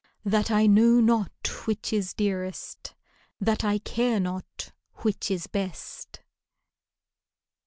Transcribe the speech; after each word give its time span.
That 0.25 0.49
I 0.49 0.65
know 0.65 0.99
not 0.99 1.47
which 1.67 1.93
is 1.93 2.15
dearest. 2.15 2.95
That 3.39 3.63
I 3.63 3.77
care 3.77 4.19
not 4.19 4.71
which 5.03 5.29
is 5.29 5.45
best 5.45 6.21